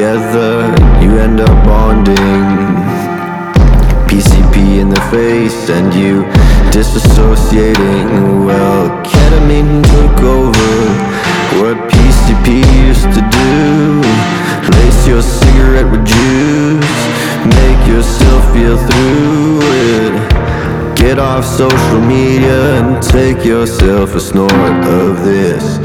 Together, 0.01 0.65
you 0.99 1.19
end 1.19 1.39
up 1.39 1.63
bonding. 1.63 2.17
PCP 4.09 4.81
in 4.81 4.89
the 4.89 5.01
face 5.11 5.69
and 5.69 5.93
you 5.93 6.23
disassociating. 6.71 8.47
Well, 8.47 8.89
ketamine 9.05 9.83
took 9.93 10.23
over 10.23 10.73
what 11.61 11.77
PCP 11.91 12.65
used 12.87 13.11
to 13.13 13.21
do. 13.21 14.01
Lace 14.75 15.07
your 15.07 15.21
cigarette 15.21 15.91
with 15.91 16.03
juice, 16.03 16.97
make 17.59 17.81
yourself 17.87 18.41
feel 18.53 18.77
through 18.77 19.59
it. 19.61 20.31
Get 20.97 21.19
off 21.19 21.45
social 21.45 22.01
media 22.01 22.81
and 22.81 23.03
take 23.03 23.45
yourself 23.45 24.15
a 24.15 24.19
snort 24.19 24.51
of 24.51 25.23
this. 25.23 25.80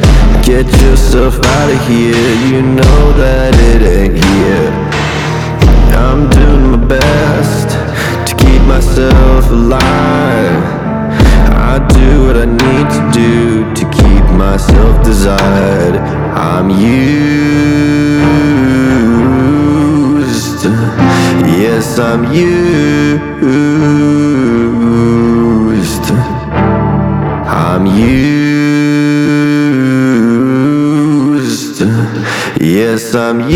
Get 0.46 0.66
yourself 0.80 1.34
out 1.44 1.70
of 1.72 1.88
here, 1.88 2.34
you 2.46 2.62
know 2.62 3.12
that 3.18 3.52
it 3.58 3.82
ain't 3.82 4.14
here. 4.14 4.70
I'm 5.98 6.30
doing 6.30 6.70
my 6.70 6.76
best 6.86 7.70
to 8.28 8.36
keep 8.36 8.62
myself 8.62 9.50
alive. 9.50 10.62
I 11.50 11.84
do 11.88 12.26
what 12.26 12.36
I 12.36 12.44
need 12.46 12.88
to 12.94 13.10
do 13.12 13.74
to 13.74 13.84
keep 13.90 14.24
myself 14.38 15.02
desired. 15.04 15.96
I'm 16.38 16.70
used. 16.70 16.86
Yes, 21.58 21.98
I'm 21.98 22.32
used. 22.32 22.65
Yes, 33.06 33.14
I'm 33.14 33.48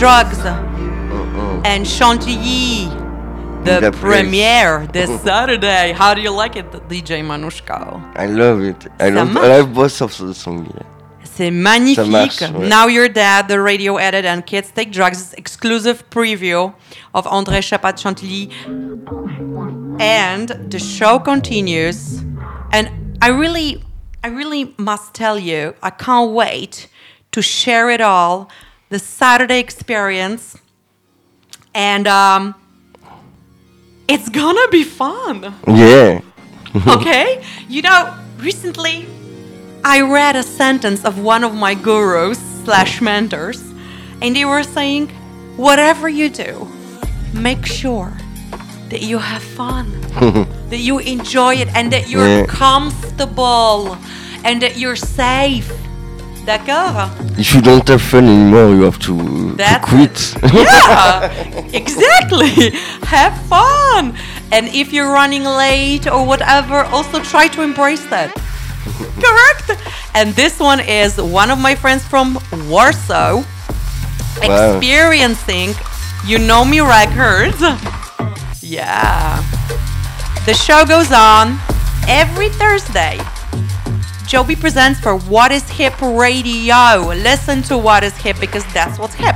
Drugs 0.00 0.38
Uh-uh. 0.38 1.62
and 1.70 1.86
Chantilly. 1.86 2.88
The, 3.64 3.80
The 3.80 3.92
premiere 3.92 4.86
this 4.94 5.10
Saturday. 5.20 5.92
How 5.92 6.14
do 6.14 6.22
you 6.22 6.30
like 6.30 6.56
it, 6.56 6.70
DJ 6.88 7.22
Manushka? 7.22 7.78
I 8.16 8.24
love 8.26 8.62
it. 8.62 8.86
I 8.98 9.10
love. 9.10 9.36
I 9.36 9.48
love 9.58 9.74
both 9.74 10.00
of 10.00 10.16
the 10.16 10.32
songs. 10.34 10.66
yeah. 10.74 10.86
C'est 11.36 11.50
magnifique. 11.50 12.06
marche, 12.10 12.40
ouais. 12.40 12.68
Now 12.68 12.86
You're 12.86 13.10
Dead, 13.10 13.48
the 13.48 13.60
radio 13.60 13.98
edit, 13.98 14.24
and 14.24 14.44
Kids 14.46 14.70
Take 14.74 14.90
Drugs 14.90 15.34
exclusive 15.34 16.08
preview 16.08 16.72
of 17.12 17.26
André 17.26 17.60
Chapat 17.60 17.98
Chantilly. 17.98 18.48
And 20.00 20.48
the 20.70 20.78
show 20.78 21.18
continues. 21.18 22.22
And 22.72 23.18
I 23.20 23.28
really, 23.28 23.84
I 24.24 24.28
really 24.28 24.74
must 24.78 25.12
tell 25.12 25.38
you, 25.38 25.74
I 25.82 25.90
can't 25.90 26.30
wait 26.32 26.88
to 27.32 27.42
share 27.42 27.90
it 27.90 28.00
all. 28.00 28.48
The 28.90 28.98
Saturday 28.98 29.60
experience. 29.60 30.58
And 31.74 32.06
um, 32.08 32.54
it's 34.08 34.28
gonna 34.28 34.68
be 34.70 34.82
fun 34.82 35.54
Yeah. 35.66 36.20
okay? 36.86 37.42
You 37.68 37.82
know, 37.82 38.14
recently 38.38 39.06
I 39.84 40.00
read 40.02 40.34
a 40.36 40.42
sentence 40.42 41.04
of 41.04 41.18
one 41.22 41.44
of 41.44 41.54
my 41.54 41.74
gurus 41.74 42.38
slash 42.64 43.00
mentors, 43.00 43.62
and 44.20 44.34
they 44.36 44.44
were 44.44 44.62
saying, 44.64 45.08
whatever 45.56 46.08
you 46.08 46.28
do, 46.28 46.68
make 47.32 47.64
sure 47.64 48.12
that 48.90 49.02
you 49.02 49.18
have 49.18 49.42
fun, 49.42 50.00
that 50.70 50.78
you 50.78 50.98
enjoy 50.98 51.54
it, 51.54 51.68
and 51.74 51.92
that 51.92 52.08
you're 52.10 52.26
Yeah. 52.40 52.46
comfortable, 52.46 53.96
and 54.44 54.60
that 54.62 54.76
you're 54.76 54.96
safe. 54.96 55.70
D'accord? 56.46 57.10
If 57.38 57.54
you 57.54 57.60
don't 57.60 57.86
have 57.88 58.00
fun 58.02 58.24
anymore, 58.24 58.70
you 58.74 58.82
have 58.82 58.98
to, 59.00 59.54
to 59.56 59.80
quit. 59.82 60.34
Yeah, 60.52 61.30
exactly. 61.72 62.70
Have 63.04 63.36
fun. 63.46 64.14
And 64.50 64.66
if 64.68 64.92
you're 64.92 65.12
running 65.12 65.44
late 65.44 66.06
or 66.06 66.26
whatever, 66.26 66.84
also 66.86 67.20
try 67.20 67.46
to 67.48 67.62
embrace 67.62 68.04
that. 68.06 68.32
Correct? 69.24 69.80
And 70.14 70.34
this 70.34 70.58
one 70.58 70.80
is 70.80 71.20
one 71.20 71.50
of 71.50 71.58
my 71.58 71.74
friends 71.74 72.04
from 72.04 72.38
Warsaw 72.68 73.42
Wow. 74.42 74.76
experiencing 74.76 75.74
You 76.24 76.38
Know 76.38 76.64
Me 76.64 76.80
Records. 76.80 77.60
Yeah. 78.62 79.42
The 80.46 80.54
show 80.54 80.84
goes 80.86 81.12
on 81.12 81.58
every 82.08 82.48
Thursday. 82.48 83.18
Jobee 84.30 84.54
presents 84.54 85.00
for 85.00 85.18
What 85.18 85.50
is 85.50 85.68
Hip 85.70 86.00
Radio. 86.00 86.98
Listen 87.08 87.62
to 87.62 87.76
What 87.76 88.04
is 88.04 88.16
Hip 88.18 88.38
because 88.38 88.64
that's 88.72 88.96
what's 88.96 89.14
hip. 89.14 89.34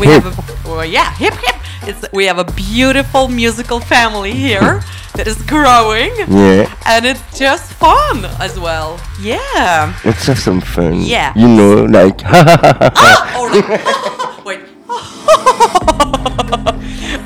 We 0.00 0.08
Hip. 0.08 0.24
have 0.24 0.36
a 0.36 0.68
well, 0.68 0.84
yeah, 0.84 1.14
hip 1.14 1.34
hip. 1.34 1.54
It's 1.82 2.04
we 2.12 2.24
have 2.24 2.38
a 2.38 2.44
beautiful 2.44 3.28
musical 3.28 3.78
family 3.78 4.32
here 4.32 4.82
that 5.14 5.28
is 5.28 5.40
growing 5.42 6.10
yeah. 6.26 6.74
and 6.86 7.06
it's 7.06 7.38
just 7.38 7.72
fun 7.74 8.24
as 8.40 8.58
well. 8.58 8.98
Yeah. 9.20 9.96
Let's 10.04 10.26
have 10.26 10.40
some 10.40 10.60
fun. 10.60 11.02
Yeah. 11.02 11.32
You 11.36 11.46
know, 11.46 11.84
like, 11.84 12.20
Oh, 13.34 14.26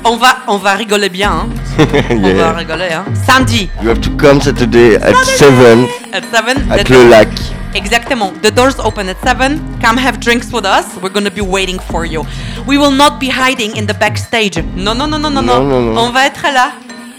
on 0.07 0.17
va 0.17 0.37
on 0.47 0.57
va 0.57 0.75
rigoler 0.75 1.09
bien. 1.09 1.31
hein. 1.31 1.47
On 2.09 2.21
va 2.21 2.29
yeah. 2.29 2.51
rigoler 2.53 2.89
hein. 2.93 3.03
Samedi 3.25 3.69
You 3.81 3.89
have 3.89 3.99
to 4.01 4.09
come 4.17 4.41
Saturday 4.41 4.95
at 4.95 5.13
7 5.37 5.87
at 6.13 6.23
7 6.31 6.71
at 6.71 6.89
Le 6.89 7.09
Lac. 7.09 7.27
Exactement. 7.75 8.31
The 8.41 8.49
doors 8.49 8.79
open 8.79 9.07
at 9.09 9.17
7. 9.23 9.59
Come 9.83 9.97
have 9.99 10.19
drinks 10.19 10.51
with 10.51 10.65
us. 10.65 10.85
We're 11.01 11.11
gonna 11.13 11.29
be 11.29 11.41
waiting 11.41 11.77
for 11.91 12.05
you. 12.05 12.25
We 12.65 12.77
will 12.77 12.91
not 12.91 13.19
be 13.19 13.27
hiding 13.29 13.75
in 13.75 13.85
the 13.85 13.93
backstage. 13.93 14.57
No, 14.75 14.93
no, 14.93 15.05
no, 15.05 15.17
no, 15.17 15.29
no, 15.29 15.41
Non, 15.41 15.63
non, 15.69 15.81
non. 15.93 15.97
On 15.97 16.11
va 16.11 16.25
être 16.25 16.43
là. 16.51 16.71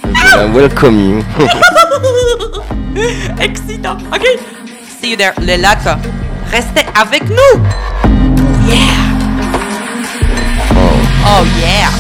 I 0.05 0.47
welcome 0.53 0.99
you. 0.99 1.23
Excitant. 3.41 3.99
Ok. 4.13 4.25
See 5.01 5.11
you 5.11 5.17
there. 5.17 5.35
Les 5.41 5.59
lacs. 5.59 5.85
Restez 6.51 6.85
avec 6.99 7.23
nous. 7.29 7.61
Yeah. 8.67 8.97
Oh 11.27 11.45
yeah. 11.61 11.91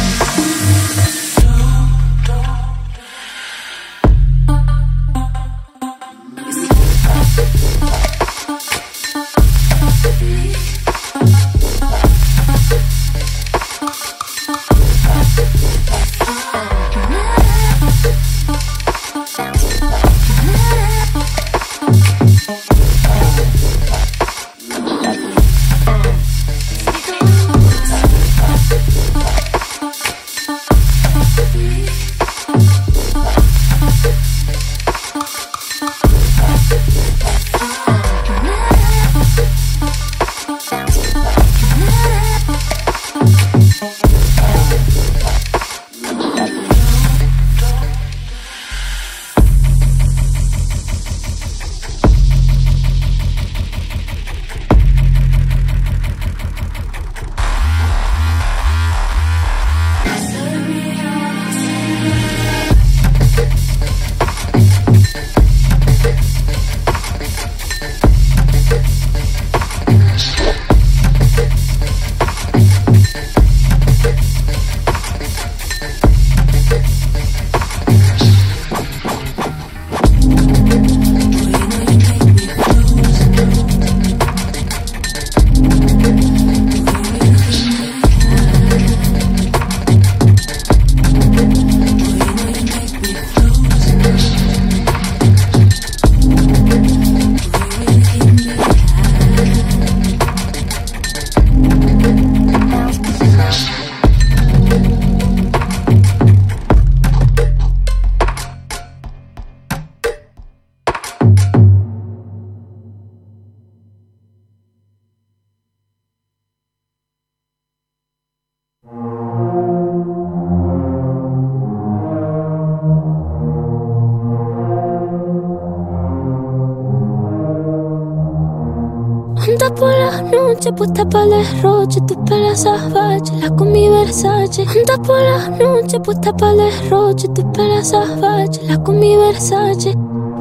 Noche, 130.69 130.73
puesta 130.73 131.09
para 131.09 131.25
el 131.25 131.31
derroche, 131.31 132.01
tu 132.03 132.25
pela 132.25 132.55
salvaje, 132.55 133.23
la 133.41 133.51
con 133.51 133.73
mi 133.73 133.89
Versace. 133.89 134.63
Anda 134.63 135.03
por 135.03 135.21
la 135.21 135.49
noche, 135.49 136.01
puesta 136.01 136.33
para 136.33 136.53
el 136.53 136.59
derroche, 136.59 137.29
tu 137.29 137.53
pela 137.53 137.83
salvaje, 137.83 138.61
la 138.65 138.83
con 138.83 138.99
mi 138.99 139.17
Versace. 139.17 139.95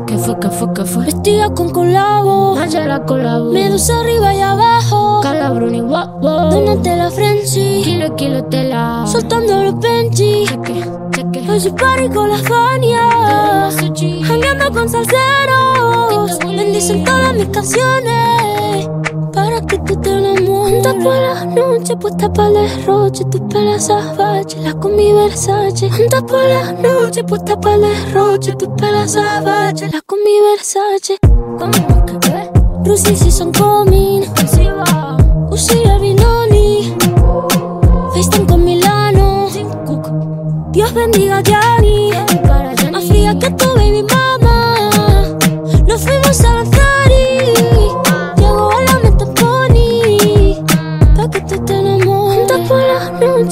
¿Qué 0.05 0.17
fue, 0.17 0.39
qué 0.39 0.49
fue, 0.49 0.73
qué 0.73 0.85
fue? 0.85 1.05
Vestida 1.05 1.49
con 1.53 1.69
colabo, 1.71 2.55
la 2.55 3.05
colabo. 3.05 3.51
medusa 3.51 3.99
arriba 3.99 4.33
y 4.33 4.41
abajo. 4.41 5.19
Calabruni, 5.21 5.81
guapo. 5.81 6.27
Donate 6.49 6.95
la 6.95 7.11
frenzy, 7.11 7.81
Kilo, 7.83 8.15
kilo, 8.15 8.43
tela. 8.45 9.05
soltando 9.05 9.63
los 9.63 9.79
Benji. 9.79 10.45
Cheque, 10.45 10.83
cheque. 11.11 11.49
Hoy 11.49 11.71
party 11.71 12.09
con 12.13 12.29
la 12.29 12.37
Fania, 12.37 13.69
jangueando 14.23 14.71
con 14.71 14.89
salseros. 14.89 16.39
Bendicen 16.39 17.03
todas 17.03 17.33
mis 17.33 17.47
canciones, 17.47 18.46
que 19.87 19.95
tú 19.95 20.01
te 20.01 20.11
enamores. 20.11 20.85
Anda 20.85 21.03
por 21.03 21.15
la 21.15 21.45
noche, 21.45 21.95
puesta 21.95 22.31
para 22.31 22.49
el 22.49 22.53
derroche, 22.55 23.23
tus 23.25 23.41
pelas 23.41 23.87
salvajes, 23.87 24.57
la 24.57 24.73
con 24.73 24.95
mi 24.95 25.13
Versace. 25.13 25.87
Anda 25.87 26.21
por 26.25 26.43
la 26.43 26.73
noche, 26.73 27.23
puesta 27.23 27.59
para 27.59 27.75
el 27.75 27.81
derroche, 27.81 28.53
tus 28.55 28.69
pelas 28.69 29.11
salvajes, 29.13 29.91
la 29.91 30.01
con 30.01 30.19
mi 30.23 30.39
Versace. 30.51 31.17
Como 31.57 32.05
que 32.05 32.29
ve, 32.29 32.51
Rusi 32.85 33.15
si 33.15 33.31
son 33.31 33.51
coming, 33.53 34.23
Usi 35.49 35.77
Vinoni, 36.01 36.93
FaceTime 38.13 38.45
con 38.45 38.63
Milano, 38.63 39.47
Dios 40.71 40.93
bendiga 40.93 41.37
a 41.37 41.41
Gianni, 41.41 41.86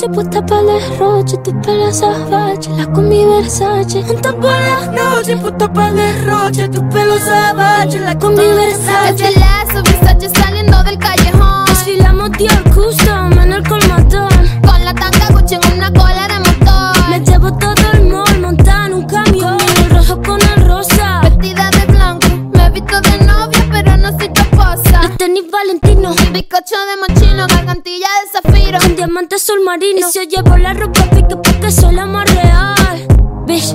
noche, 0.05 0.09
puesta 0.13 0.45
para 0.45 0.61
el 0.61 0.67
derroche, 0.67 1.37
tus 1.37 1.53
pelas 1.65 1.99
salvajes, 1.99 2.67
la 2.69 2.85
con 2.91 3.09
mi 3.09 3.25
Versace. 3.25 3.99
Anda 3.99 4.33
por 4.33 4.51
la 4.51 4.91
noche, 4.91 5.37
puesta 5.37 5.71
para 5.71 5.89
el 5.89 5.95
derroche, 5.95 6.69
tus 6.69 6.83
pelos 6.93 7.19
salvajes, 7.21 8.01
la 8.01 8.17
con 8.17 8.35
mi 8.35 8.45
Versace. 8.45 9.27
Este 9.27 9.39
lazo, 9.39 9.83
Versace 9.83 10.29
saliendo 10.29 10.83
del 10.83 10.97
callejón. 10.97 11.65
Desfilamos 11.65 12.31
Dior 12.31 12.63
Custom 12.73 13.39
en 13.39 13.53
el 13.53 13.67
colmatón. 13.67 14.29
Con 14.65 14.85
la 14.85 14.93
tanga 14.93 15.27
Gucci 15.31 15.55
en 15.55 15.77
una 15.77 15.91
cola 15.91 16.27
de 16.27 16.39
motor. 16.39 17.09
Me 17.09 17.19
llevo 17.19 17.51
todo 17.57 17.91
el 17.93 18.05
mall, 18.05 18.41
montada 18.41 18.87
en 18.87 18.93
un 18.93 19.03
camión. 19.05 19.57
El 19.79 19.89
rojo 19.89 20.21
con 20.21 20.39
el 20.41 20.67
rosa. 20.67 21.21
Vestida 21.21 21.69
de 21.71 21.85
blanco, 21.91 22.27
me 22.53 22.65
he 22.65 22.69
visto 22.69 23.01
de 23.01 23.17
novia, 23.25 23.67
pero 23.71 23.97
no 23.97 24.09
soy 24.17 24.29
tu 24.29 24.41
esposa. 24.41 25.01
Los 25.03 25.17
tenis 25.17 25.43
Valentino. 25.51 26.13
Bizcocho 26.31 26.75
de 26.75 27.13
mochino, 27.13 27.47
gargantilla 27.47 28.07
de 28.23 28.31
zafiro. 28.31 28.44
Con 28.79 28.95
diamantes 28.95 29.41
sol 29.41 29.59
marino. 29.65 29.99
Y 29.99 30.03
si 30.11 30.19
yo 30.19 30.23
llevo 30.23 30.57
la 30.57 30.73
ropa 30.73 31.03
pique 31.09 31.35
porque 31.37 31.71
soy 31.71 31.95
la 31.95 32.05
más 32.05 32.29
real. 32.33 33.07
Bitch, 33.45 33.73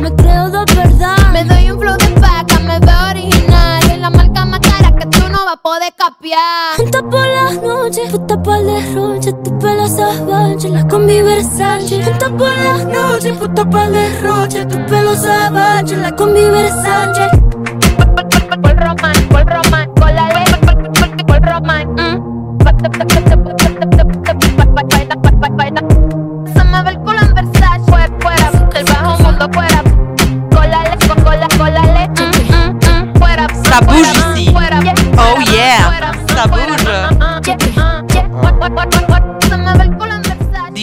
me 0.00 0.14
creo 0.14 0.50
de 0.50 0.74
verdad. 0.74 1.16
Me 1.32 1.44
doy 1.44 1.70
un 1.70 1.80
flow 1.80 1.96
de 1.96 2.08
paca, 2.20 2.58
me 2.60 2.78
veo 2.78 3.10
original. 3.10 3.82
Es 3.90 3.98
la 3.98 4.10
marca 4.10 4.44
más 4.44 4.60
cara 4.60 4.94
que 4.94 5.06
tú 5.06 5.20
no 5.30 5.44
vas 5.44 5.54
a 5.54 5.56
poder 5.56 5.92
capiar. 5.96 6.78
Anda 6.78 7.02
por 7.02 7.26
las 7.26 7.62
noches, 7.62 8.10
puta 8.10 8.42
para 8.42 8.58
el 8.58 8.66
derroche, 8.66 9.32
tu 9.32 9.58
pelo 9.58 9.86
salvaje, 9.88 10.68
la 10.68 10.86
con 10.86 11.06
mi 11.06 11.22
Versace. 11.22 12.02
Anda 12.02 12.28
por 12.36 12.56
las 12.56 12.84
noches, 12.84 13.38
puta 13.38 13.70
para 13.70 13.86
el 13.86 13.92
derroche, 13.92 14.66
tu 14.66 14.86
pelo 14.86 15.14
salvaje, 15.14 15.96
la 15.96 16.14
con 16.14 16.32
mi 16.32 16.44
Versace. 16.44 17.28
Por 18.62 18.76
román, 18.76 19.28
por 19.30 19.46
román, 19.46 19.90
con 19.94 20.14
la 20.14 20.28
ley, 20.28 20.44
por 21.26 21.42
román. 21.42 22.22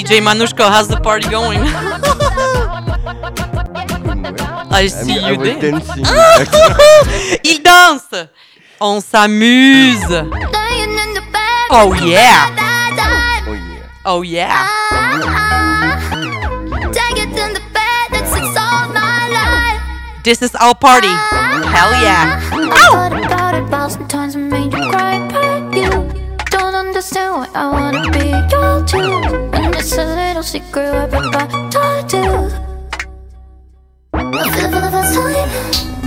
Versace. 0.09 0.19
DJ 0.19 0.21
Manushka 0.21 0.69
has 0.69 0.87
the 0.87 0.97
party 0.99 1.29
going. 1.29 1.59
I 4.71 4.87
see 4.87 5.19
I 5.19 5.31
you 5.31 5.39
was 5.39 5.49
there. 5.49 5.71
dancing. 5.71 6.05
Il 7.43 7.63
danse. 7.63 8.27
On 8.81 9.01
s'amuse. 9.01 10.09
Lying 10.09 10.97
in 10.97 11.13
the 11.13 11.21
bed, 11.33 11.67
Oh 11.71 11.93
yeah. 11.93 12.49
oh 13.45 13.53
yeah. 13.53 14.05
Oh 14.05 14.21
yeah. 14.21 14.49
Ah, 14.51 15.99
take 16.93 17.17
it 17.17 17.27
in 17.27 17.53
the 17.53 17.59
bed, 17.73 18.07
that's 18.11 18.31
it's 18.37 18.57
all 18.57 18.87
my 18.93 19.27
life. 19.29 19.81
This 20.23 20.41
is 20.41 20.55
our 20.55 20.73
party. 20.75 21.07
Hell 21.09 21.91
yeah. 22.01 22.39
Ah. 22.51 23.08
I 23.08 23.08
little 30.39 30.61
secret 30.61 31.13
everybody 31.13 32.07
do. 32.07 32.23
I 34.13 34.31
feel 34.31 34.65
it 34.65 34.71
for 34.71 34.79
the 34.79 34.89
first 34.89 35.83
time. 35.83 35.98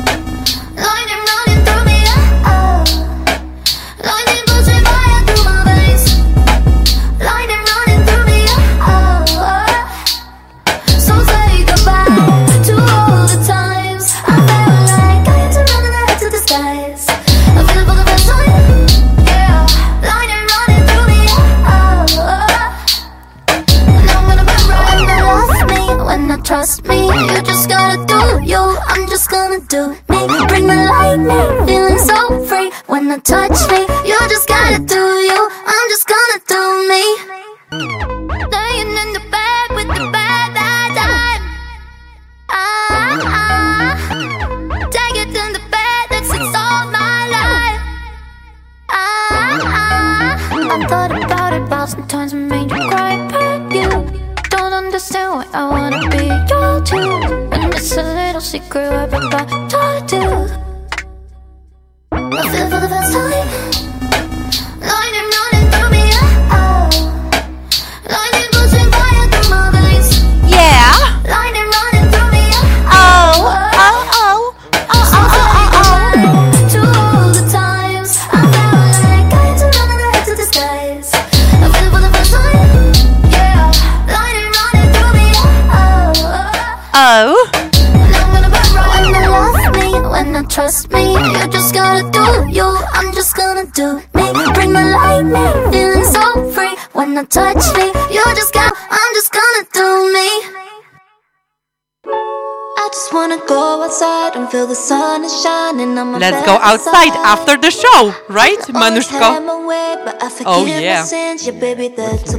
I 33.13 33.19
touch 33.19 33.69
me. 33.69 33.81
You 34.09 34.17
just 34.31 34.49
gotta 34.49 34.79
do 34.79 34.97
you, 34.97 35.51
I'm 35.67 35.89
just 35.91 36.09
gonna 36.09 36.41
do 36.49 36.63
me. 36.89 37.05
Laying 38.49 38.89
in 38.89 39.13
the 39.13 39.21
bed 39.31 39.69
with 39.77 39.89
the 39.89 40.09
bad 40.11 40.57
time. 40.97 41.43
Ah, 42.49 43.21
ah. 43.29 44.89
Take 44.91 45.17
it 45.21 45.29
in 45.29 45.53
the 45.53 45.61
bed, 45.69 46.03
that's 46.09 46.33
it's 46.33 46.57
all 46.57 46.89
my 46.89 47.29
life. 47.37 47.83
Ah, 48.89 49.61
ah. 49.61 50.39
I 50.73 50.87
thought 50.87 51.11
about 51.13 51.53
it 51.53 51.63
about 51.65 51.91
sometimes 51.91 52.33
I 52.33 52.39
made 52.39 52.71
you 52.71 52.89
cry, 52.89 53.29
but 53.31 53.75
you 53.75 53.91
don't 54.49 54.73
understand 54.73 55.35
why 55.35 55.47
I 55.53 55.69
wanna 55.69 56.09
be 56.09 56.33
your 56.49 56.81
too. 56.81 57.53
And 57.53 57.75
it's 57.75 57.95
a 57.95 58.03
little 58.03 58.41
secret 58.41 58.91
everybody 58.91 59.53
do. 59.69 59.77
I 59.77 60.42
Let's 106.45 106.59
go 106.59 106.59
outside 106.61 107.13
after 107.25 107.57
the 107.57 107.71
show, 107.71 108.13
right, 108.29 108.59
Always 108.59 108.67
had 108.67 108.75
Manushka? 108.75 109.47
my 109.47 109.65
way, 109.65 109.95
but 110.05 110.21
I 110.21 110.29
Oh, 110.45 110.67
yeah. 110.67 111.05
sins, 111.05 111.47
yeah, 111.47 111.53
baby, 111.53 111.87
that's. 111.87 112.35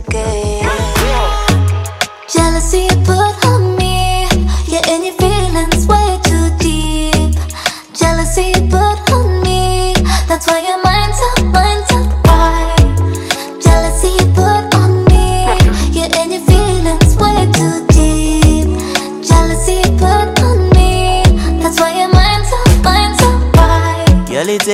Jealousy 2.28 2.88
you 2.92 3.73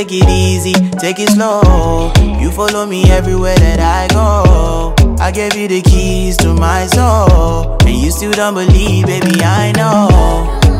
take 0.09 0.23
it 0.23 0.29
easy, 0.29 0.73
take 0.97 1.19
it 1.19 1.29
slow. 1.29 2.11
You 2.41 2.49
follow 2.51 2.85
me 2.85 3.03
everywhere 3.11 3.55
that 3.57 3.79
I 3.79 4.07
go. 4.11 4.95
I 5.19 5.31
gave 5.31 5.55
you 5.55 5.67
the 5.67 5.81
keys 5.81 6.35
to 6.37 6.53
my 6.53 6.87
soul. 6.87 7.77
And 7.85 7.95
you 7.95 8.09
still 8.09 8.31
don't 8.31 8.55
believe, 8.55 9.05
baby, 9.05 9.39
I 9.41 9.71
know. 9.73 10.09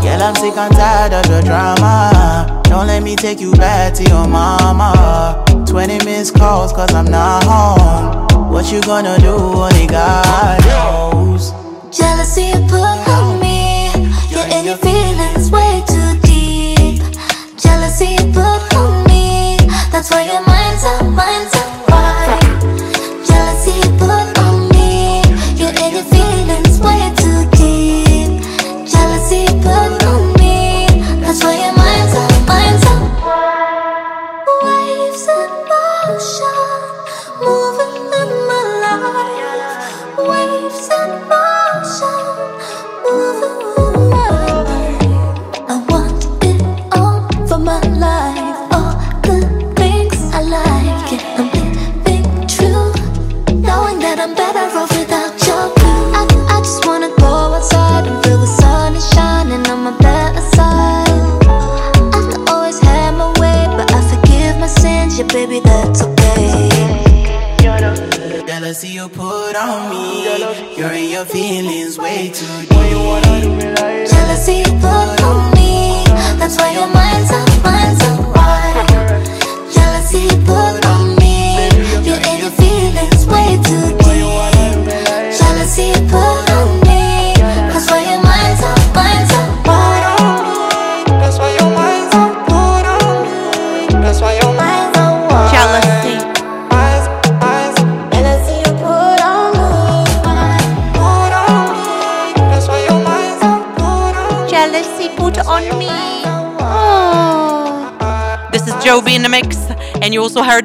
Girl, 0.01 0.21
I'm 0.23 0.35
sick 0.35 0.57
and 0.57 0.73
tired 0.73 1.13
of 1.13 1.29
your 1.29 1.41
drama. 1.43 2.61
Don't 2.65 2.87
let 2.87 3.03
me 3.03 3.15
take 3.15 3.39
you 3.39 3.51
back 3.53 3.93
to 3.95 4.03
your 4.03 4.27
mama. 4.27 5.45
20 5.67 6.05
missed 6.05 6.35
calls 6.35 6.73
cause 6.73 6.93
I'm 6.93 7.05
not 7.05 7.43
home. 7.43 8.51
What 8.51 8.71
you 8.71 8.81
gonna 8.81 9.17
do? 9.19 9.35
Only 9.35 9.85
God 9.85 10.65
knows. 10.65 11.51
Jealousy 11.95 12.45
you 12.49 12.59
put 12.67 12.97
on 13.07 13.39
me. 13.39 13.91
You're 14.29 14.47
in 14.57 14.65
your 14.65 14.77
feelings 14.77 15.51
way 15.51 15.83
too 15.87 16.19
deep. 16.21 17.01
Jealousy 17.57 18.15
put 18.33 18.48
your 71.19 71.25
feelings 71.25 71.97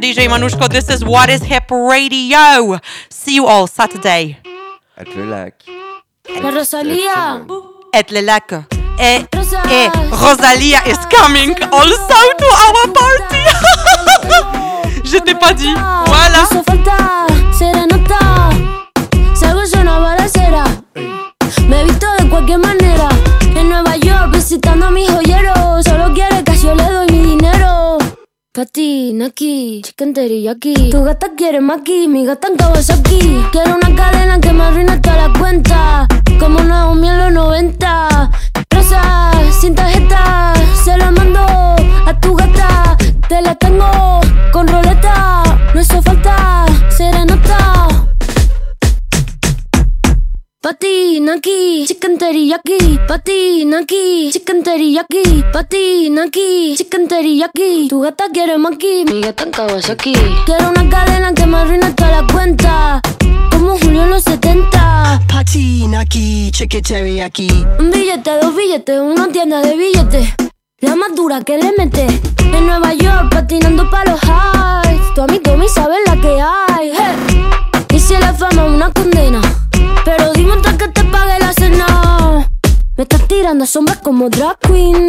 DJ 0.04 0.28
Manushko. 0.28 0.68
This 0.68 0.90
is 0.90 1.02
What 1.02 1.30
is 1.30 1.42
Hip 1.44 1.70
Radio. 1.70 2.78
See 3.08 3.36
you 3.36 3.46
all 3.46 3.66
Saturday 3.66 4.36
At 4.98 5.08
le 5.16 5.24
lac. 5.24 5.54
La 6.42 6.50
Rosalía. 6.50 7.46
at 7.94 8.10
Le 8.10 8.20
Lac. 8.20 8.52
Et, 9.00 9.24
et 9.70 9.88
Rosalia 10.12 10.80
is 10.86 10.98
coming 11.06 11.54
also 11.72 12.18
to 12.36 12.48
our 12.64 12.92
party. 12.92 13.44
Je 15.10 15.16
t'ai 15.20 15.34
pas 15.36 15.54
dit. 15.54 15.72
Voilà. 16.06 16.42
Hizo 16.50 16.62
falta 16.64 17.26
serenata. 17.58 18.50
Salgo 19.34 19.62
yo 19.64 19.80
una 19.80 19.98
balacera. 20.00 20.64
Me 21.66 21.84
visto 21.84 22.06
de 22.18 22.28
cualquier 22.28 22.58
manera. 22.58 23.08
En 23.56 23.70
Nueva 23.70 23.96
York 23.96 24.32
visitando 24.34 24.86
a 24.86 24.90
mi 24.90 25.06
joyero. 25.06 25.73
Pati, 28.64 29.12
Naki, 29.12 29.82
chicken 29.84 30.14
teriyaki. 30.14 30.88
Tu 30.90 31.04
gata 31.04 31.28
quiere 31.36 31.60
maki, 31.60 32.08
mi 32.08 32.24
gata 32.24 32.48
en 32.48 32.56
Kawasaki. 32.56 33.20
Quiero 33.52 33.76
una 33.76 33.94
cadena 33.94 34.40
que 34.40 34.54
me 34.54 34.64
arruine 34.64 34.96
toda 35.00 35.28
la 35.28 35.38
cuenta. 35.38 36.08
Como 36.40 36.60
Naomi 36.60 37.10
en 37.10 37.18
los 37.18 37.32
90. 37.32 38.30
Rosa, 38.70 39.33
Chicken 51.86 52.16
teriyaki. 52.16 52.98
Patina 53.06 53.80
aquí, 53.80 54.30
chicken 54.32 54.62
teriyaki. 54.62 55.44
Patina 55.52 56.22
aquí, 56.22 56.74
chicken 56.78 57.06
teriyaki. 57.06 57.88
Tu 57.90 58.00
gata 58.00 58.24
quiere 58.32 58.56
maki, 58.56 59.04
mi 59.04 59.20
gata 59.20 59.44
en 59.44 59.50
Kawasaki. 59.50 60.14
Quiero 60.46 60.70
una 60.70 60.88
cadena 60.88 61.34
que 61.34 61.44
me 61.44 61.58
arruine 61.58 61.92
toda 61.92 62.22
la 62.22 62.26
cuenta. 62.32 63.02
Como 63.50 63.78
Julio 63.78 64.04
en 64.04 64.10
los 64.10 64.22
70. 64.22 65.20
Patina 65.28 66.00
aquí, 66.00 66.50
chicken 66.52 66.82
teriyaki. 66.82 67.48
Un 67.78 67.90
billete, 67.90 68.30
dos 68.40 68.56
billetes, 68.56 69.00
una 69.00 69.28
tienda 69.28 69.60
de 69.60 69.76
billetes. 69.76 70.28
La 70.80 70.96
más 70.96 71.14
dura 71.14 71.42
que 71.42 71.58
le 71.58 71.72
mete. 71.76 72.06
En 72.54 72.66
Nueva 72.66 72.94
York 72.94 73.28
patinando 73.30 73.90
pa' 73.90 74.04
los 74.06 74.20
highs. 74.22 75.14
Tu 75.14 75.20
amigo 75.20 75.42
Tommy 75.42 75.68
sabes 75.68 75.98
la 76.06 76.16
que 76.18 76.40
hay. 76.40 76.92
Hey. 76.96 77.44
Y 77.94 78.00
si 78.00 78.14
la 78.14 78.32
fama 78.32 78.64
es 78.66 78.72
una 78.72 78.90
condena. 78.90 79.63
Pero 80.04 80.32
dime 80.32 80.52
antes 80.52 80.74
que 80.74 80.88
te 80.88 81.04
pague 81.04 81.38
la 81.40 81.52
cena. 81.52 82.48
Me 82.96 83.02
estás 83.02 83.26
tirando 83.26 83.66
sombras 83.66 83.98
como 83.98 84.28
drag 84.28 84.58
queen. 84.60 85.08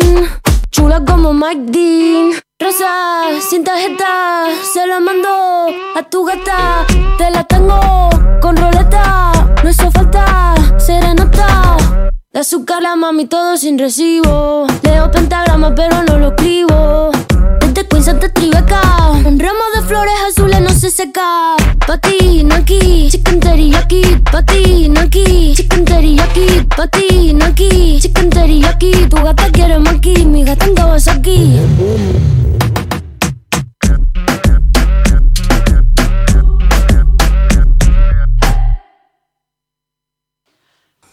Chula 0.72 1.04
como 1.06 1.34
Mike 1.34 1.72
Dean. 1.72 2.32
Rosa, 2.60 3.26
sin 3.50 3.64
tarjeta, 3.64 4.46
se 4.74 4.88
la 4.88 5.00
mando 5.00 5.68
a 5.96 6.04
tu 6.10 6.26
gata. 6.26 6.86
Te 7.18 7.30
la 7.30 7.44
tengo 7.44 8.10
con 8.42 8.58
roleta. 8.58 9.32
No 9.64 9.70
hizo 9.70 9.92
falta 9.92 10.56
serenata. 10.78 11.78
De 12.36 12.42
azúcar 12.42 12.84
la 12.84 12.98
mami 12.98 13.28
todo 13.28 13.56
sin 13.56 13.80
recibo. 13.80 14.68
Leo 14.84 15.10
pentagrama 15.10 15.74
pero 15.74 16.04
no 16.04 16.18
lo 16.18 16.28
escribo. 16.32 17.10
Desde 17.62 17.88
Queens 17.88 18.10
hasta 18.10 18.28
Tribeca. 18.28 18.82
Un 19.26 19.40
ramo 19.40 19.64
de 19.74 19.82
flores 19.84 20.14
azules 20.28 20.60
no 20.60 20.70
se 20.70 20.92
seca. 20.92 21.56
Patina 21.88 22.58
aquí, 22.58 23.08
chicken 23.10 23.40
teriyaki. 23.40 24.22
Patina 24.30 25.04
aquí, 25.04 25.54
chicken 25.56 25.86
teriyaki. 25.86 26.68
Patina 26.76 27.46
aquí, 27.46 28.00
chicken 28.02 28.30
teriyaki. 28.30 28.92
Tu 29.10 29.16
gata 29.16 29.50
quiere 29.50 29.80
maki, 29.80 30.26
mi 30.26 30.44
gata 30.44 30.66
en 30.66 30.76
Kawasaki. 30.76 31.60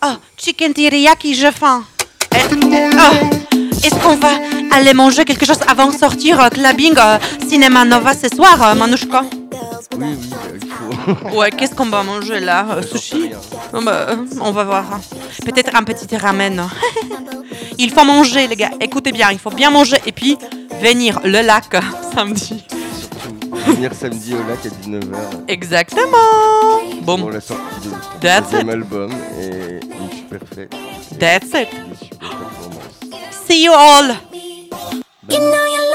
Oh, 0.05 0.17
chicken 0.37 0.73
teriyaki, 0.75 1.35
j'ai 1.35 1.53
faim. 1.53 1.85
Oh, 2.35 2.39
Est-ce 3.85 3.95
qu'on 4.03 4.17
va 4.17 4.31
aller 4.73 4.95
manger 4.95 5.25
quelque 5.25 5.47
chose 5.47 5.61
avant 5.69 5.87
de 5.87 5.97
sortir 5.97 6.41
euh, 6.41 6.49
clubbing 6.49 6.95
euh, 6.99 7.19
cinéma 7.49 7.85
Nova 7.85 8.13
ce 8.15 8.29
soir, 8.35 8.61
euh, 8.63 8.75
Manouchka? 8.75 9.23
Oui, 9.97 10.07
oui, 10.07 10.61
il 10.63 10.69
faut. 10.69 11.37
Ouais, 11.39 11.51
qu'est-ce 11.51 11.75
qu'on 11.75 11.87
va 11.87 12.03
manger 12.03 12.41
là 12.41 12.67
euh, 12.71 12.83
Sushi? 12.83 13.31
Oh, 13.73 13.81
bah, 13.83 14.07
euh, 14.11 14.17
On 14.41 14.51
va 14.51 14.65
voir. 14.65 14.85
Peut-être 15.45 15.77
un 15.77 15.85
petit 15.85 16.17
ramen. 16.17 16.69
il 17.79 17.91
faut 17.91 18.05
manger, 18.05 18.49
les 18.49 18.57
gars. 18.57 18.71
Écoutez 18.81 19.13
bien, 19.13 19.31
il 19.31 19.39
faut 19.39 19.51
bien 19.51 19.71
manger 19.71 19.99
et 20.07 20.13
puis 20.13 20.37
venir 20.81 21.21
le 21.25 21.43
lac 21.43 21.67
samedi. 22.15 22.65
Venir 23.67 23.95
samedi 23.95 24.35
au 24.35 24.43
lac 24.49 24.59
à 24.65 24.69
19h 24.69 25.45
Exactement. 25.49 26.09
pour 27.05 27.19
Bon, 27.19 27.29
la 27.29 27.41
sortie 27.41 27.63
de 27.85 27.91
son 27.91 28.19
That's 28.21 28.51
deuxième 28.51 28.69
it. 28.69 28.73
album 28.75 29.13
et 29.39 29.81
une 29.85 30.11
super 30.17 30.41
fête. 30.55 30.75
et 30.75 31.19
That's 31.19 31.47
it. 31.55 31.69
Super. 32.01 32.31
See 33.31 33.65
you 33.65 33.73
all. 33.73 34.09
You 35.29 35.39
know 35.39 35.67
you 35.67 35.92